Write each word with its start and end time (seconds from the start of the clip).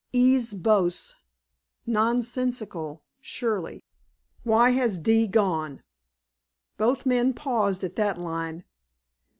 "E.'s 0.13 0.55
boasts? 0.55 1.15
Nonsensical, 1.85 3.03
surely!" 3.19 3.83
"Why 4.41 4.71
has 4.71 4.97
D. 4.97 5.27
gone?"_ 5.27 5.81
Both 6.75 7.05
men 7.05 7.35
paused 7.35 7.83
at 7.83 7.97
that 7.97 8.19
line. 8.19 8.63